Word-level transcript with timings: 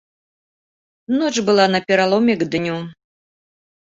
Ноч 1.19 1.35
была 1.49 1.65
на 1.75 1.79
пераломе 1.91 2.33
к 2.39 2.43
дню. 2.55 2.77